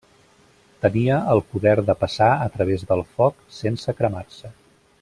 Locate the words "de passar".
1.89-2.31